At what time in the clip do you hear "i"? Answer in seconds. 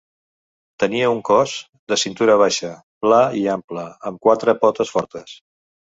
3.43-3.47